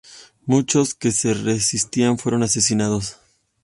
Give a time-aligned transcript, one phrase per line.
[0.47, 3.17] Muchos que se resistían fueron asesinados.